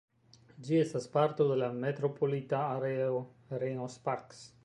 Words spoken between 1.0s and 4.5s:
parto de la metropolita areo Reno–Sparks.